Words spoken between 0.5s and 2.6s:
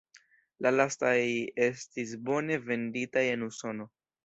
La lastaj estis bone